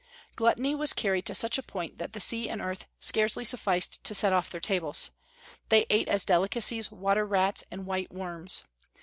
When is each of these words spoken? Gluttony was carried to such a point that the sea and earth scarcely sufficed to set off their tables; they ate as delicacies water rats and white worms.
Gluttony 0.35 0.73
was 0.73 0.93
carried 0.93 1.27
to 1.27 1.35
such 1.35 1.59
a 1.59 1.61
point 1.61 1.99
that 1.99 2.13
the 2.13 2.19
sea 2.19 2.49
and 2.49 2.59
earth 2.59 2.87
scarcely 2.99 3.45
sufficed 3.45 4.03
to 4.03 4.15
set 4.15 4.33
off 4.33 4.49
their 4.49 4.59
tables; 4.59 5.11
they 5.69 5.85
ate 5.91 6.07
as 6.09 6.25
delicacies 6.25 6.89
water 6.91 7.23
rats 7.23 7.63
and 7.69 7.85
white 7.85 8.11
worms. 8.11 8.63